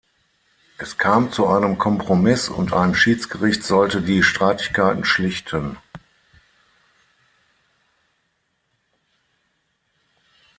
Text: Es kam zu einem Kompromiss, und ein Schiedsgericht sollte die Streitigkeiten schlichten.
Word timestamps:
Es 0.79 0.97
kam 0.97 1.31
zu 1.31 1.45
einem 1.47 1.77
Kompromiss, 1.77 2.49
und 2.49 2.73
ein 2.73 2.95
Schiedsgericht 2.95 3.61
sollte 3.63 4.01
die 4.01 4.23
Streitigkeiten 4.23 5.05
schlichten. 5.05 5.77